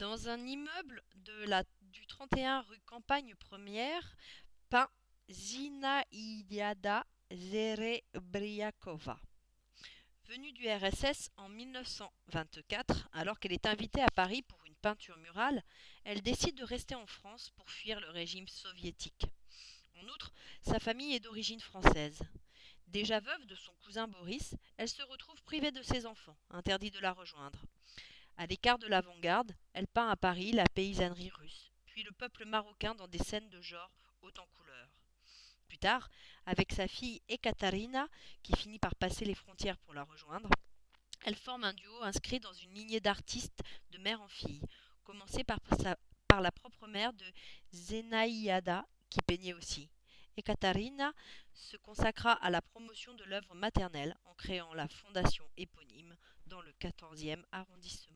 [0.00, 4.16] Dans un immeuble de la, du 31 rue Campagne Première,
[4.70, 4.88] peint
[5.28, 9.20] Zinaïda Zerebriakova.
[10.24, 15.62] Venue du RSS en 1924, alors qu'elle est invitée à Paris pour une peinture murale,
[16.04, 19.26] elle décide de rester en France pour fuir le régime soviétique.
[19.96, 20.32] En outre,
[20.62, 22.22] sa famille est d'origine française.
[22.86, 27.00] Déjà veuve de son cousin Boris, elle se retrouve privée de ses enfants, interdit de
[27.00, 27.66] la rejoindre.
[28.36, 32.94] À l'écart de l'avant-garde, elle peint à Paris la paysannerie russe, puis le peuple marocain
[32.94, 33.90] dans des scènes de genre
[34.22, 34.88] haut en couleurs.
[35.68, 36.08] Plus tard,
[36.46, 38.08] avec sa fille Ekaterina,
[38.42, 40.48] qui finit par passer les frontières pour la rejoindre,
[41.24, 44.62] elle forme un duo inscrit dans une lignée d'artistes de mère en fille,
[45.04, 45.60] commencé par,
[46.26, 47.26] par la propre mère de
[47.72, 49.90] Zenaïada, qui peignait aussi.
[50.36, 51.12] Ekaterina
[51.52, 56.72] se consacra à la promotion de l'œuvre maternelle en créant la fondation éponyme dans le
[56.80, 58.09] 14e arrondissement.